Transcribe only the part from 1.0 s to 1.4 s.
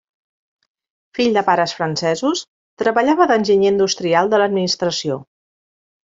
Fill